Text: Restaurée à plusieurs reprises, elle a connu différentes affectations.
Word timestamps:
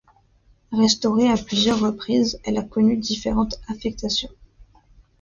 Restaurée 0.71 1.29
à 1.29 1.37
plusieurs 1.37 1.79
reprises, 1.79 2.39
elle 2.43 2.57
a 2.57 2.63
connu 2.63 2.97
différentes 2.97 3.61
affectations. 3.69 4.31